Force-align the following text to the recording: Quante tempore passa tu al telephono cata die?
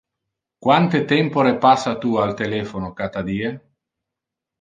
Quante 0.67 1.01
tempore 1.11 1.51
passa 1.65 1.93
tu 2.05 2.13
al 2.23 2.33
telephono 2.39 2.89
cata 3.03 3.23
die? 3.29 3.53